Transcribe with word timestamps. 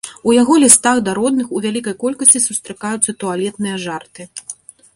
У 0.29 0.33
яго 0.41 0.53
лістах 0.63 1.01
да 1.07 1.11
родных 1.19 1.51
у 1.59 1.61
вялікай 1.67 1.95
колькасці 2.05 2.39
сустракаюцца 2.47 3.17
туалетныя 3.25 3.75
жарты. 3.87 4.21